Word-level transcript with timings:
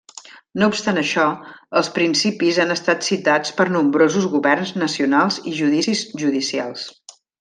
No 0.61 0.67
obstant 0.71 0.99
això, 1.01 1.25
els 1.81 1.89
principis 1.97 2.59
han 2.63 2.75
estat 2.77 3.05
citats 3.09 3.53
per 3.59 3.67
nombrosos 3.75 4.25
governs 4.33 4.73
nacionals 4.85 5.39
i 5.53 5.55
judicis 5.61 6.03
judicials. 6.25 6.89